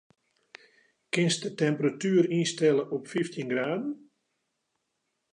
Kinst 1.13 1.41
de 1.43 1.51
temperatuer 1.63 2.25
ynstelle 2.37 2.83
op 2.95 3.03
fyftjin 3.11 3.51
graden? 3.53 3.85